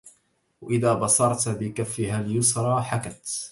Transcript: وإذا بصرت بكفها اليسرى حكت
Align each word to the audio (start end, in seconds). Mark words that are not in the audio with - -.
وإذا 0.61 0.93
بصرت 0.93 1.49
بكفها 1.49 2.21
اليسرى 2.21 2.81
حكت 2.81 3.49